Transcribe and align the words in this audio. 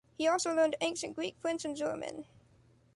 He 0.17 0.27
also 0.27 0.51
learned 0.51 0.77
ancient 0.81 1.13
Greek, 1.15 1.37
French 1.37 1.63
and 1.63 1.75
German. 1.75 2.25